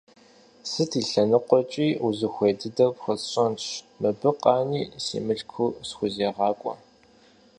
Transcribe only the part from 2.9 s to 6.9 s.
пхуэсщӀэнщ, мыбы къани си мылъкур схузегъакӀуэ.